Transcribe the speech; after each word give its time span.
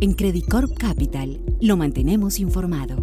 En 0.00 0.12
Credicorp 0.12 0.78
Capital 0.78 1.40
lo 1.60 1.76
mantenemos 1.76 2.38
informado. 2.38 3.02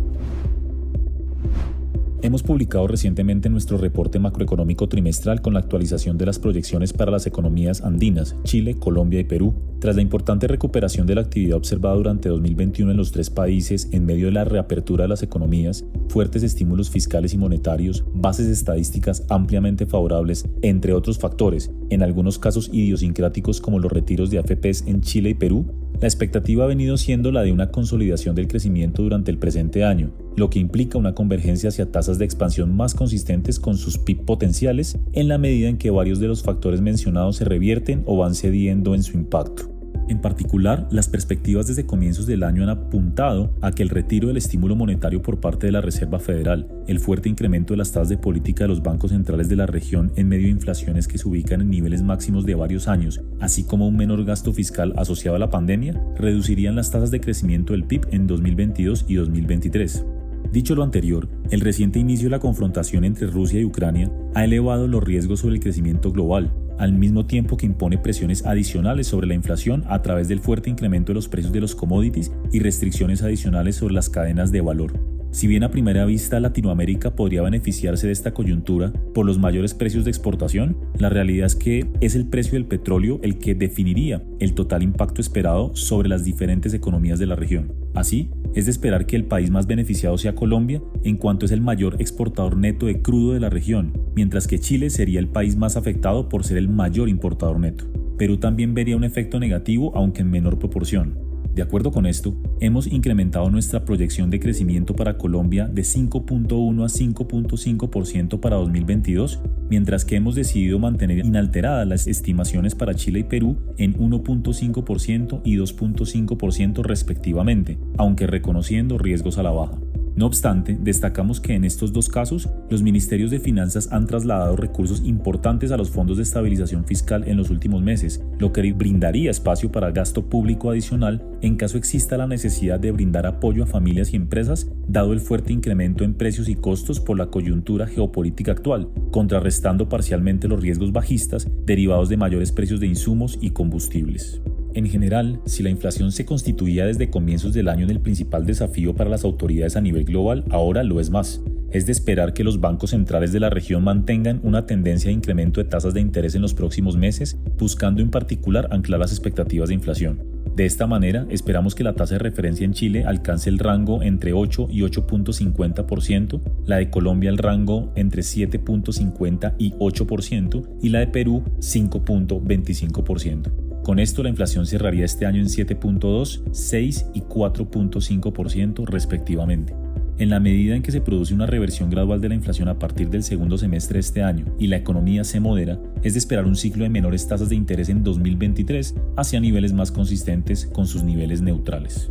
Hemos 2.21 2.41
publicado 2.41 2.87
recientemente 2.87 3.49
nuestro 3.49 3.77
reporte 3.77 4.17
macroeconómico 4.17 4.87
trimestral 4.87 5.41
con 5.41 5.53
la 5.53 5.59
actualización 5.59 6.17
de 6.17 6.25
las 6.25 6.39
proyecciones 6.39 6.93
para 6.93 7.11
las 7.11 7.27
economías 7.27 7.81
andinas, 7.81 8.37
Chile, 8.43 8.77
Colombia 8.79 9.19
y 9.19 9.25
Perú, 9.25 9.53
tras 9.79 9.97
la 9.97 10.01
importante 10.01 10.47
recuperación 10.47 11.05
de 11.05 11.15
la 11.15 11.21
actividad 11.21 11.57
observada 11.57 11.95
durante 11.95 12.29
2021 12.29 12.91
en 12.91 12.97
los 12.97 13.11
tres 13.11 13.29
países 13.29 13.89
en 13.91 14.05
medio 14.05 14.27
de 14.27 14.31
la 14.31 14.45
reapertura 14.45 15.03
de 15.03 15.09
las 15.09 15.21
economías, 15.21 15.83
fuertes 16.07 16.43
estímulos 16.43 16.89
fiscales 16.89 17.33
y 17.33 17.37
monetarios, 17.37 18.05
bases 18.13 18.47
estadísticas 18.47 19.25
ampliamente 19.29 19.85
favorables, 19.85 20.47
entre 20.61 20.93
otros 20.93 21.19
factores, 21.19 21.71
en 21.89 22.03
algunos 22.03 22.39
casos 22.39 22.69
idiosincráticos 22.71 23.59
como 23.59 23.79
los 23.79 23.91
retiros 23.91 24.29
de 24.29 24.39
AFPs 24.39 24.87
en 24.87 25.01
Chile 25.01 25.31
y 25.31 25.33
Perú, 25.33 25.84
la 25.99 26.07
expectativa 26.07 26.63
ha 26.63 26.67
venido 26.67 26.97
siendo 26.97 27.31
la 27.31 27.43
de 27.43 27.51
una 27.51 27.71
consolidación 27.71 28.35
del 28.35 28.47
crecimiento 28.47 29.03
durante 29.03 29.31
el 29.31 29.37
presente 29.37 29.83
año, 29.83 30.11
lo 30.35 30.49
que 30.49 30.59
implica 30.59 30.97
una 30.97 31.15
convergencia 31.15 31.69
hacia 31.69 31.91
tasas 31.91 32.17
de 32.17 32.25
expansión 32.25 32.75
más 32.75 32.93
consistentes 32.93 33.59
con 33.59 33.77
sus 33.77 33.97
PIB 33.97 34.25
potenciales 34.25 34.97
en 35.13 35.27
la 35.27 35.37
medida 35.37 35.69
en 35.69 35.77
que 35.77 35.91
varios 35.91 36.19
de 36.19 36.27
los 36.27 36.43
factores 36.43 36.81
mencionados 36.81 37.37
se 37.37 37.45
revierten 37.45 38.03
o 38.05 38.17
van 38.17 38.35
cediendo 38.35 38.95
en 38.95 39.03
su 39.03 39.17
impacto. 39.17 39.74
En 40.07 40.19
particular, 40.19 40.87
las 40.91 41.07
perspectivas 41.07 41.65
desde 41.65 41.87
comienzos 41.87 42.27
del 42.27 42.43
año 42.43 42.61
han 42.61 42.69
apuntado 42.69 43.53
a 43.61 43.71
que 43.71 43.81
el 43.81 43.89
retiro 43.89 44.27
del 44.27 44.37
estímulo 44.37 44.75
monetario 44.75 45.23
por 45.23 45.39
parte 45.39 45.65
de 45.65 45.71
la 45.71 45.81
Reserva 45.81 46.19
Federal, 46.19 46.67
el 46.87 46.99
fuerte 46.99 47.27
incremento 47.27 47.73
de 47.73 47.77
las 47.77 47.91
tasas 47.91 48.09
de 48.09 48.17
política 48.17 48.65
de 48.65 48.67
los 48.67 48.83
bancos 48.83 49.11
centrales 49.11 49.49
de 49.49 49.55
la 49.55 49.65
región 49.65 50.11
en 50.15 50.27
medio 50.27 50.45
de 50.45 50.51
inflaciones 50.51 51.07
que 51.07 51.17
se 51.17 51.27
ubican 51.27 51.61
en 51.61 51.71
niveles 51.71 52.03
máximos 52.03 52.45
de 52.45 52.53
varios 52.53 52.87
años, 52.87 53.21
así 53.39 53.63
como 53.63 53.87
un 53.87 53.97
menor 53.97 54.23
gasto 54.25 54.53
fiscal 54.53 54.93
asociado 54.95 55.37
a 55.37 55.39
la 55.39 55.49
pandemia, 55.49 55.99
reducirían 56.17 56.75
las 56.75 56.91
tasas 56.91 57.09
de 57.09 57.19
crecimiento 57.19 57.73
del 57.73 57.85
PIB 57.85 58.07
en 58.11 58.27
2022 58.27 59.05
y 59.07 59.15
2023. 59.15 60.05
Dicho 60.51 60.75
lo 60.75 60.83
anterior, 60.83 61.27
el 61.49 61.61
reciente 61.61 61.99
inicio 61.99 62.27
de 62.27 62.31
la 62.31 62.39
confrontación 62.39 63.03
entre 63.03 63.27
Rusia 63.27 63.59
y 63.59 63.65
Ucrania 63.65 64.11
ha 64.35 64.45
elevado 64.45 64.87
los 64.87 65.03
riesgos 65.03 65.39
sobre 65.39 65.55
el 65.55 65.61
crecimiento 65.61 66.11
global, 66.11 66.53
al 66.77 66.93
mismo 66.93 67.25
tiempo 67.25 67.57
que 67.57 67.65
impone 67.65 67.97
presiones 67.97 68.45
adicionales 68.45 69.07
sobre 69.07 69.27
la 69.27 69.33
inflación 69.33 69.83
a 69.87 70.01
través 70.01 70.27
del 70.27 70.39
fuerte 70.39 70.69
incremento 70.69 71.11
de 71.11 71.15
los 71.15 71.27
precios 71.27 71.53
de 71.53 71.61
los 71.61 71.75
commodities 71.75 72.31
y 72.51 72.59
restricciones 72.59 73.21
adicionales 73.21 73.77
sobre 73.77 73.93
las 73.93 74.09
cadenas 74.09 74.51
de 74.51 74.61
valor. 74.61 75.14
Si 75.35 75.47
bien 75.47 75.65
a 75.65 75.69
primera 75.69 76.05
vista 76.05 76.39
Latinoamérica 76.39 77.13
podría 77.13 77.41
beneficiarse 77.41 78.07
de 78.07 78.13
esta 78.13 78.33
coyuntura 78.33 78.93
por 79.13 79.25
los 79.25 79.37
mayores 79.37 79.73
precios 79.73 80.05
de 80.05 80.09
exportación, 80.09 80.77
la 80.97 81.09
realidad 81.09 81.47
es 81.47 81.57
que 81.57 81.85
es 81.99 82.15
el 82.15 82.29
precio 82.29 82.53
del 82.53 82.67
petróleo 82.67 83.19
el 83.21 83.37
que 83.37 83.53
definiría 83.53 84.23
el 84.39 84.53
total 84.53 84.81
impacto 84.81 85.19
esperado 85.19 85.75
sobre 85.75 86.07
las 86.07 86.23
diferentes 86.23 86.73
economías 86.73 87.19
de 87.19 87.25
la 87.25 87.35
región. 87.35 87.73
Así, 87.95 88.29
es 88.53 88.63
de 88.63 88.71
esperar 88.71 89.07
que 89.07 89.17
el 89.17 89.25
país 89.25 89.51
más 89.51 89.67
beneficiado 89.67 90.17
sea 90.17 90.35
Colombia, 90.35 90.81
en 91.03 91.17
cuanto 91.17 91.45
es 91.45 91.51
el 91.51 91.59
mayor 91.59 91.97
exportador 91.99 92.55
neto 92.55 92.85
de 92.85 93.01
crudo 93.01 93.33
de 93.33 93.41
la 93.41 93.49
región, 93.49 93.91
mientras 94.15 94.47
que 94.47 94.59
Chile 94.59 94.89
sería 94.89 95.19
el 95.19 95.27
país 95.27 95.57
más 95.57 95.75
afectado 95.75 96.29
por 96.29 96.45
ser 96.45 96.55
el 96.55 96.69
mayor 96.69 97.09
importador 97.09 97.59
neto. 97.59 97.83
Perú 98.17 98.37
también 98.37 98.73
vería 98.73 98.95
un 98.95 99.03
efecto 99.03 99.37
negativo, 99.41 99.91
aunque 99.97 100.21
en 100.21 100.31
menor 100.31 100.59
proporción. 100.59 101.24
De 101.55 101.61
acuerdo 101.61 101.91
con 101.91 102.05
esto, 102.05 102.35
hemos 102.59 102.85
incrementado 102.85 103.49
nuestra 103.49 103.85
proyección 103.85 104.29
de 104.29 104.41
crecimiento 104.41 104.93
para 104.93 105.17
Colombia 105.17 105.69
de 105.69 105.83
5.1 105.83 106.83
a 106.83 106.87
5.5% 106.87 108.41
para 108.41 108.57
2022, 108.57 109.39
mientras 109.69 110.03
que 110.03 110.17
hemos 110.17 110.35
decidido 110.35 110.79
mantener 110.79 111.19
inalteradas 111.19 111.87
las 111.87 112.07
estimaciones 112.07 112.75
para 112.75 112.93
Chile 112.93 113.19
y 113.19 113.23
Perú 113.23 113.55
en 113.77 113.97
1.5% 113.97 115.41
y 115.45 115.55
2.5% 115.55 116.83
respectivamente, 116.83 117.77
aunque 117.97 118.27
reconociendo 118.27 118.97
riesgos 118.97 119.37
a 119.37 119.43
la 119.43 119.51
baja. 119.51 119.79
No 120.15 120.27
obstante, 120.27 120.77
destacamos 120.79 121.41
que 121.41 121.55
en 121.55 121.65
estos 121.65 121.91
dos 121.91 122.07
casos, 122.07 122.49
los 122.69 122.81
ministerios 122.81 123.31
de 123.31 123.39
finanzas 123.39 123.89
han 123.91 124.07
trasladado 124.07 124.55
recursos 124.55 125.01
importantes 125.03 125.71
a 125.71 125.77
los 125.77 125.89
fondos 125.89 126.15
de 126.17 126.23
estabilización 126.23 126.85
fiscal 126.85 127.27
en 127.27 127.35
los 127.35 127.49
últimos 127.49 127.81
meses, 127.81 128.23
lo 128.39 128.53
que 128.53 128.71
brindaría 128.71 129.29
espacio 129.29 129.71
para 129.73 129.91
gasto 129.91 130.29
público 130.29 130.69
adicional 130.69 131.21
en 131.41 131.57
caso 131.57 131.77
exista 131.77 132.17
la 132.17 132.27
necesidad 132.27 132.79
de 132.79 132.91
brindar 132.91 133.27
apoyo 133.27 133.63
a 133.63 133.67
familias 133.67 134.13
y 134.13 134.15
empresas, 134.15 134.71
dado 134.87 135.11
el 135.11 135.19
fuerte 135.19 135.51
incremento 135.51 136.05
en 136.05 136.13
precios 136.13 136.47
y 136.47 136.55
costos 136.55 137.01
por 137.01 137.17
la 137.17 137.27
coyuntura 137.27 137.85
geopolítica 137.85 138.53
actual, 138.53 138.89
contrarrestando 139.11 139.89
parcialmente 139.89 140.47
los 140.47 140.61
riesgos 140.61 140.93
bajistas 140.93 141.47
derivados 141.65 142.07
de 142.07 142.17
mayores 142.17 142.53
precios 142.53 142.79
de 142.79 142.87
insumos 142.87 143.37
y 143.41 143.49
combustibles. 143.49 144.41
En 144.75 144.89
general, 144.89 145.39
si 145.45 145.63
la 145.63 145.69
inflación 145.69 146.11
se 146.11 146.25
constituía 146.25 146.85
desde 146.85 147.09
comienzos 147.09 147.53
del 147.53 147.69
año 147.69 147.85
en 147.85 147.91
el 147.91 148.01
principal 148.01 148.45
desafío 148.45 148.93
para 148.93 149.09
las 149.09 149.23
autoridades 149.23 149.77
a 149.77 149.81
nivel 149.81 150.03
global, 150.03 150.43
ahora 150.49 150.83
lo 150.83 150.99
es 150.99 151.09
más. 151.09 151.41
Es 151.71 151.85
de 151.85 151.93
esperar 151.93 152.33
que 152.33 152.43
los 152.43 152.59
bancos 152.59 152.89
centrales 152.89 153.31
de 153.31 153.39
la 153.39 153.49
región 153.49 153.85
mantengan 153.85 154.41
una 154.43 154.65
tendencia 154.65 155.07
de 155.07 155.13
incremento 155.13 155.63
de 155.63 155.69
tasas 155.69 155.93
de 155.93 156.01
interés 156.01 156.35
en 156.35 156.41
los 156.41 156.53
próximos 156.53 156.97
meses, 156.97 157.37
buscando 157.57 158.01
en 158.01 158.09
particular 158.09 158.67
anclar 158.69 158.99
las 158.99 159.11
expectativas 159.11 159.69
de 159.69 159.75
inflación. 159.75 160.19
De 160.57 160.65
esta 160.65 160.87
manera, 160.87 161.25
esperamos 161.29 161.73
que 161.73 161.85
la 161.85 161.93
tasa 161.93 162.15
de 162.15 162.19
referencia 162.19 162.65
en 162.65 162.73
Chile 162.73 163.05
alcance 163.05 163.49
el 163.49 163.59
rango 163.59 164.03
entre 164.03 164.33
8 164.33 164.67
y 164.69 164.81
8.50%, 164.81 166.41
la 166.65 166.77
de 166.77 166.89
Colombia 166.89 167.29
el 167.29 167.37
rango 167.37 167.93
entre 167.95 168.23
7.50 168.23 169.53
y 169.57 169.71
8% 169.71 170.67
y 170.81 170.89
la 170.89 170.99
de 170.99 171.07
Perú 171.07 171.43
5.25%. 171.59 173.64
Con 173.85 173.99
esto 173.99 174.23
la 174.23 174.29
inflación 174.29 174.65
cerraría 174.65 175.05
este 175.05 175.27
año 175.27 175.39
en 175.39 175.45
7.2, 175.45 176.41
6 176.51 177.05
y 177.13 177.21
4.5% 177.21 178.83
respectivamente. 178.87 179.75
En 180.17 180.31
la 180.31 180.39
medida 180.39 180.75
en 180.75 180.81
que 180.81 180.91
se 180.91 181.01
produce 181.01 181.35
una 181.35 181.45
reversión 181.45 181.91
gradual 181.91 182.19
de 182.19 182.29
la 182.29 182.33
inflación 182.33 182.67
a 182.67 182.79
partir 182.79 183.11
del 183.11 183.21
segundo 183.21 183.59
semestre 183.59 183.97
de 183.97 183.99
este 183.99 184.23
año 184.23 184.45
y 184.57 184.65
la 184.65 184.77
economía 184.77 185.23
se 185.23 185.39
modera, 185.39 185.79
es 186.01 186.13
de 186.13 186.19
esperar 186.19 186.45
un 186.45 186.55
ciclo 186.55 186.83
de 186.83 186.89
menores 186.89 187.27
tasas 187.27 187.49
de 187.49 187.57
interés 187.57 187.89
en 187.89 188.03
2023 188.03 188.95
hacia 189.17 189.39
niveles 189.39 189.71
más 189.71 189.91
consistentes 189.91 190.65
con 190.65 190.87
sus 190.87 191.03
niveles 191.03 191.43
neutrales. 191.43 192.09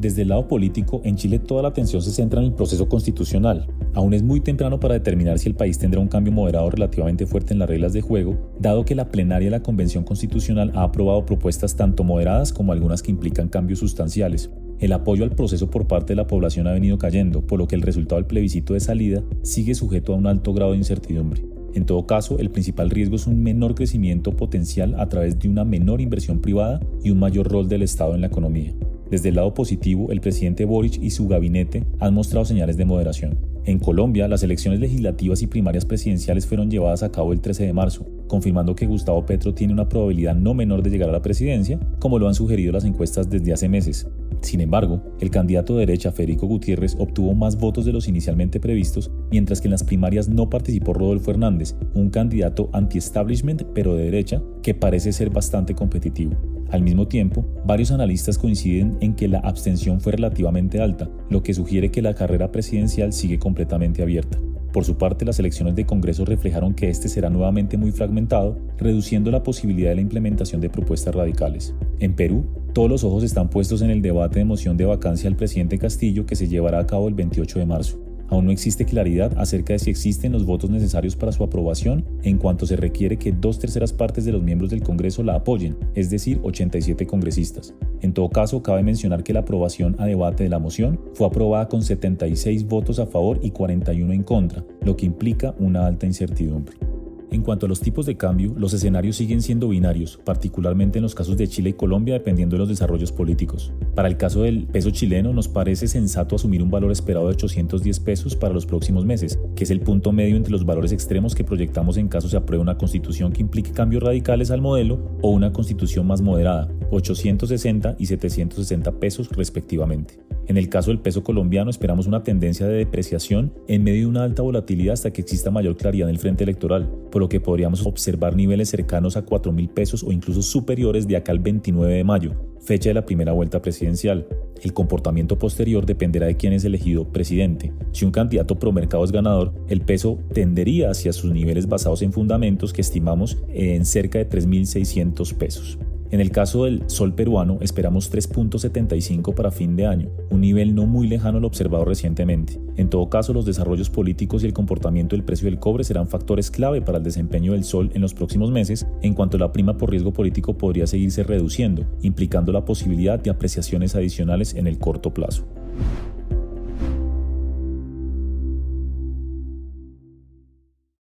Desde 0.00 0.22
el 0.22 0.28
lado 0.28 0.48
político, 0.48 1.02
en 1.04 1.16
Chile 1.16 1.38
toda 1.38 1.60
la 1.60 1.68
atención 1.68 2.00
se 2.00 2.10
centra 2.10 2.40
en 2.40 2.46
el 2.46 2.54
proceso 2.54 2.88
constitucional. 2.88 3.66
Aún 3.92 4.14
es 4.14 4.22
muy 4.22 4.40
temprano 4.40 4.80
para 4.80 4.94
determinar 4.94 5.38
si 5.38 5.50
el 5.50 5.54
país 5.54 5.78
tendrá 5.78 6.00
un 6.00 6.08
cambio 6.08 6.32
moderado 6.32 6.70
relativamente 6.70 7.26
fuerte 7.26 7.52
en 7.52 7.58
las 7.58 7.68
reglas 7.68 7.92
de 7.92 8.00
juego, 8.00 8.38
dado 8.58 8.86
que 8.86 8.94
la 8.94 9.10
plenaria 9.10 9.48
de 9.48 9.58
la 9.58 9.62
Convención 9.62 10.02
Constitucional 10.02 10.72
ha 10.74 10.84
aprobado 10.84 11.26
propuestas 11.26 11.76
tanto 11.76 12.02
moderadas 12.02 12.54
como 12.54 12.72
algunas 12.72 13.02
que 13.02 13.10
implican 13.10 13.48
cambios 13.48 13.80
sustanciales. 13.80 14.50
El 14.78 14.94
apoyo 14.94 15.22
al 15.22 15.32
proceso 15.32 15.68
por 15.68 15.86
parte 15.86 16.12
de 16.14 16.16
la 16.16 16.26
población 16.26 16.66
ha 16.66 16.72
venido 16.72 16.96
cayendo, 16.96 17.46
por 17.46 17.58
lo 17.58 17.68
que 17.68 17.76
el 17.76 17.82
resultado 17.82 18.22
del 18.22 18.26
plebiscito 18.26 18.72
de 18.72 18.80
salida 18.80 19.22
sigue 19.42 19.74
sujeto 19.74 20.14
a 20.14 20.16
un 20.16 20.26
alto 20.26 20.54
grado 20.54 20.72
de 20.72 20.78
incertidumbre. 20.78 21.44
En 21.74 21.84
todo 21.84 22.06
caso, 22.06 22.38
el 22.38 22.48
principal 22.48 22.88
riesgo 22.88 23.16
es 23.16 23.26
un 23.26 23.42
menor 23.42 23.74
crecimiento 23.74 24.34
potencial 24.34 24.98
a 24.98 25.10
través 25.10 25.38
de 25.38 25.50
una 25.50 25.66
menor 25.66 26.00
inversión 26.00 26.40
privada 26.40 26.80
y 27.04 27.10
un 27.10 27.18
mayor 27.18 27.50
rol 27.52 27.68
del 27.68 27.82
Estado 27.82 28.14
en 28.14 28.22
la 28.22 28.28
economía. 28.28 28.74
Desde 29.10 29.30
el 29.30 29.34
lado 29.34 29.52
positivo, 29.54 30.12
el 30.12 30.20
presidente 30.20 30.64
Boric 30.64 31.02
y 31.02 31.10
su 31.10 31.26
gabinete 31.26 31.84
han 31.98 32.14
mostrado 32.14 32.44
señales 32.44 32.76
de 32.76 32.84
moderación. 32.84 33.38
En 33.64 33.78
Colombia, 33.78 34.28
las 34.28 34.42
elecciones 34.42 34.80
legislativas 34.80 35.42
y 35.42 35.48
primarias 35.48 35.84
presidenciales 35.84 36.46
fueron 36.46 36.70
llevadas 36.70 37.02
a 37.02 37.10
cabo 37.10 37.32
el 37.32 37.40
13 37.40 37.66
de 37.66 37.72
marzo, 37.72 38.06
confirmando 38.28 38.76
que 38.76 38.86
Gustavo 38.86 39.26
Petro 39.26 39.52
tiene 39.52 39.72
una 39.72 39.88
probabilidad 39.88 40.36
no 40.36 40.54
menor 40.54 40.82
de 40.82 40.90
llegar 40.90 41.08
a 41.08 41.12
la 41.12 41.22
presidencia, 41.22 41.78
como 41.98 42.18
lo 42.18 42.28
han 42.28 42.34
sugerido 42.34 42.72
las 42.72 42.84
encuestas 42.84 43.28
desde 43.28 43.52
hace 43.52 43.68
meses. 43.68 44.06
Sin 44.40 44.60
embargo, 44.60 45.02
el 45.20 45.30
candidato 45.30 45.74
de 45.74 45.86
derecha 45.86 46.12
Federico 46.12 46.46
Gutiérrez 46.46 46.96
obtuvo 46.98 47.34
más 47.34 47.58
votos 47.58 47.84
de 47.84 47.92
los 47.92 48.08
inicialmente 48.08 48.58
previstos, 48.58 49.10
mientras 49.30 49.60
que 49.60 49.68
en 49.68 49.72
las 49.72 49.84
primarias 49.84 50.28
no 50.28 50.48
participó 50.48 50.94
Rodolfo 50.94 51.30
Hernández, 51.30 51.76
un 51.94 52.10
candidato 52.10 52.70
anti-establishment 52.72 53.64
pero 53.74 53.94
de 53.94 54.04
derecha 54.04 54.42
que 54.62 54.74
parece 54.74 55.12
ser 55.12 55.30
bastante 55.30 55.74
competitivo. 55.74 56.36
Al 56.70 56.82
mismo 56.82 57.08
tiempo, 57.08 57.44
varios 57.66 57.90
analistas 57.90 58.38
coinciden 58.38 58.96
en 59.00 59.14
que 59.14 59.28
la 59.28 59.40
abstención 59.40 60.00
fue 60.00 60.12
relativamente 60.12 60.80
alta, 60.80 61.10
lo 61.28 61.42
que 61.42 61.52
sugiere 61.52 61.90
que 61.90 62.00
la 62.00 62.14
carrera 62.14 62.50
presidencial 62.50 63.12
sigue 63.12 63.38
completamente 63.38 64.02
abierta. 64.02 64.38
Por 64.72 64.84
su 64.84 64.96
parte, 64.96 65.24
las 65.24 65.38
elecciones 65.38 65.74
de 65.74 65.84
Congreso 65.84 66.24
reflejaron 66.24 66.74
que 66.74 66.88
este 66.88 67.08
será 67.08 67.28
nuevamente 67.28 67.76
muy 67.76 67.90
fragmentado, 67.90 68.56
reduciendo 68.78 69.30
la 69.30 69.42
posibilidad 69.42 69.90
de 69.90 69.96
la 69.96 70.00
implementación 70.00 70.60
de 70.60 70.70
propuestas 70.70 71.14
radicales. 71.14 71.74
En 71.98 72.14
Perú, 72.14 72.44
todos 72.72 72.88
los 72.88 73.02
ojos 73.02 73.24
están 73.24 73.50
puestos 73.50 73.82
en 73.82 73.90
el 73.90 74.00
debate 74.00 74.38
de 74.38 74.44
moción 74.44 74.76
de 74.76 74.84
vacancia 74.84 75.28
al 75.28 75.36
presidente 75.36 75.78
Castillo 75.78 76.24
que 76.24 76.36
se 76.36 76.46
llevará 76.46 76.78
a 76.78 76.86
cabo 76.86 77.08
el 77.08 77.14
28 77.14 77.58
de 77.58 77.66
marzo. 77.66 78.09
Aún 78.30 78.46
no 78.46 78.52
existe 78.52 78.84
claridad 78.84 79.32
acerca 79.36 79.72
de 79.72 79.80
si 79.80 79.90
existen 79.90 80.32
los 80.32 80.46
votos 80.46 80.70
necesarios 80.70 81.16
para 81.16 81.32
su 81.32 81.42
aprobación, 81.42 82.04
en 82.22 82.38
cuanto 82.38 82.64
se 82.64 82.76
requiere 82.76 83.18
que 83.18 83.32
dos 83.32 83.58
terceras 83.58 83.92
partes 83.92 84.24
de 84.24 84.32
los 84.32 84.42
miembros 84.42 84.70
del 84.70 84.82
Congreso 84.82 85.24
la 85.24 85.34
apoyen, 85.34 85.76
es 85.94 86.10
decir, 86.10 86.40
87 86.44 87.06
congresistas. 87.06 87.74
En 88.00 88.12
todo 88.14 88.30
caso, 88.30 88.62
cabe 88.62 88.82
mencionar 88.84 89.24
que 89.24 89.32
la 89.32 89.40
aprobación 89.40 89.96
a 89.98 90.06
debate 90.06 90.44
de 90.44 90.50
la 90.50 90.60
moción 90.60 91.00
fue 91.14 91.26
aprobada 91.26 91.68
con 91.68 91.82
76 91.82 92.66
votos 92.66 93.00
a 93.00 93.06
favor 93.06 93.40
y 93.42 93.50
41 93.50 94.12
en 94.12 94.22
contra, 94.22 94.64
lo 94.82 94.96
que 94.96 95.06
implica 95.06 95.54
una 95.58 95.86
alta 95.86 96.06
incertidumbre. 96.06 96.89
En 97.32 97.42
cuanto 97.42 97.66
a 97.66 97.68
los 97.68 97.80
tipos 97.80 98.06
de 98.06 98.16
cambio, 98.16 98.54
los 98.56 98.72
escenarios 98.72 99.14
siguen 99.14 99.40
siendo 99.40 99.68
binarios, 99.68 100.18
particularmente 100.24 100.98
en 100.98 101.04
los 101.04 101.14
casos 101.14 101.36
de 101.36 101.46
Chile 101.46 101.70
y 101.70 101.74
Colombia 101.74 102.14
dependiendo 102.14 102.56
de 102.56 102.60
los 102.60 102.68
desarrollos 102.68 103.12
políticos. 103.12 103.72
Para 103.94 104.08
el 104.08 104.16
caso 104.16 104.42
del 104.42 104.66
peso 104.66 104.90
chileno 104.90 105.32
nos 105.32 105.46
parece 105.46 105.86
sensato 105.86 106.34
asumir 106.34 106.60
un 106.60 106.70
valor 106.70 106.90
esperado 106.90 107.26
de 107.26 107.34
810 107.34 108.00
pesos 108.00 108.34
para 108.34 108.52
los 108.52 108.66
próximos 108.66 109.04
meses, 109.04 109.38
que 109.54 109.62
es 109.62 109.70
el 109.70 109.80
punto 109.80 110.10
medio 110.10 110.36
entre 110.36 110.50
los 110.50 110.64
valores 110.64 110.90
extremos 110.90 111.36
que 111.36 111.44
proyectamos 111.44 111.96
en 111.98 112.08
caso 112.08 112.28
se 112.28 112.36
apruebe 112.36 112.62
una 112.62 112.78
constitución 112.78 113.32
que 113.32 113.42
implique 113.42 113.70
cambios 113.70 114.02
radicales 114.02 114.50
al 114.50 114.60
modelo 114.60 114.98
o 115.22 115.30
una 115.30 115.52
constitución 115.52 116.08
más 116.08 116.22
moderada, 116.22 116.68
860 116.90 117.94
y 117.96 118.06
760 118.06 118.90
pesos 118.92 119.28
respectivamente. 119.30 120.18
En 120.50 120.56
el 120.56 120.68
caso 120.68 120.90
del 120.90 120.98
peso 120.98 121.22
colombiano 121.22 121.70
esperamos 121.70 122.08
una 122.08 122.24
tendencia 122.24 122.66
de 122.66 122.74
depreciación 122.74 123.52
en 123.68 123.84
medio 123.84 124.00
de 124.00 124.06
una 124.06 124.24
alta 124.24 124.42
volatilidad 124.42 124.94
hasta 124.94 125.12
que 125.12 125.20
exista 125.20 125.52
mayor 125.52 125.76
claridad 125.76 126.08
en 126.08 126.14
el 126.16 126.20
frente 126.20 126.42
electoral, 126.42 126.90
por 127.12 127.22
lo 127.22 127.28
que 127.28 127.38
podríamos 127.38 127.86
observar 127.86 128.34
niveles 128.34 128.68
cercanos 128.68 129.16
a 129.16 129.22
4 129.22 129.52
mil 129.52 129.68
pesos 129.68 130.02
o 130.02 130.10
incluso 130.10 130.42
superiores 130.42 131.06
de 131.06 131.16
acá 131.16 131.30
al 131.30 131.38
29 131.38 131.94
de 131.94 132.02
mayo, 132.02 132.32
fecha 132.60 132.90
de 132.90 132.94
la 132.94 133.06
primera 133.06 133.30
vuelta 133.30 133.62
presidencial. 133.62 134.26
El 134.60 134.72
comportamiento 134.72 135.38
posterior 135.38 135.86
dependerá 135.86 136.26
de 136.26 136.36
quién 136.36 136.52
es 136.52 136.64
elegido 136.64 137.12
presidente. 137.12 137.72
Si 137.92 138.04
un 138.04 138.10
candidato 138.10 138.58
pro 138.58 138.72
mercado 138.72 139.04
es 139.04 139.12
ganador, 139.12 139.54
el 139.68 139.82
peso 139.82 140.18
tendería 140.34 140.90
hacia 140.90 141.12
sus 141.12 141.30
niveles 141.30 141.68
basados 141.68 142.02
en 142.02 142.12
fundamentos 142.12 142.72
que 142.72 142.80
estimamos 142.80 143.38
en 143.50 143.84
cerca 143.84 144.18
de 144.18 144.28
3.600 144.28 145.32
pesos. 145.36 145.78
En 146.10 146.20
el 146.20 146.32
caso 146.32 146.64
del 146.64 146.82
sol 146.88 147.14
peruano 147.14 147.58
esperamos 147.60 148.12
3.75 148.12 149.32
para 149.32 149.52
fin 149.52 149.76
de 149.76 149.86
año, 149.86 150.10
un 150.28 150.40
nivel 150.40 150.74
no 150.74 150.84
muy 150.84 151.06
lejano 151.06 151.38
al 151.38 151.44
observado 151.44 151.84
recientemente. 151.84 152.60
En 152.76 152.90
todo 152.90 153.08
caso, 153.08 153.32
los 153.32 153.46
desarrollos 153.46 153.90
políticos 153.90 154.42
y 154.42 154.46
el 154.46 154.52
comportamiento 154.52 155.14
del 155.14 155.24
precio 155.24 155.46
del 155.46 155.60
cobre 155.60 155.84
serán 155.84 156.08
factores 156.08 156.50
clave 156.50 156.82
para 156.82 156.98
el 156.98 157.04
desempeño 157.04 157.52
del 157.52 157.62
sol 157.62 157.92
en 157.94 158.00
los 158.00 158.12
próximos 158.12 158.50
meses, 158.50 158.88
en 159.02 159.14
cuanto 159.14 159.38
la 159.38 159.52
prima 159.52 159.76
por 159.76 159.90
riesgo 159.90 160.12
político 160.12 160.58
podría 160.58 160.88
seguirse 160.88 161.22
reduciendo, 161.22 161.84
implicando 162.02 162.50
la 162.50 162.64
posibilidad 162.64 163.20
de 163.20 163.30
apreciaciones 163.30 163.94
adicionales 163.94 164.54
en 164.54 164.66
el 164.66 164.78
corto 164.78 165.14
plazo. 165.14 165.46